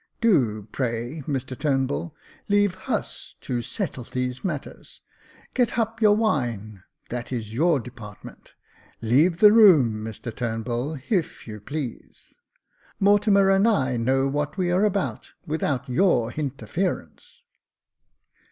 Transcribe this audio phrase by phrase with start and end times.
[0.19, 2.15] "Do, pray, Mr Turnbull,
[2.49, 4.99] leave Z^us to settle these matters.
[5.53, 8.53] Get /6up your wine; that is your department.
[9.03, 12.33] Leave the room, Mr Turnbull, ^if you please.
[12.99, 17.35] Mortimer and I know what we are about, without your ifinterference."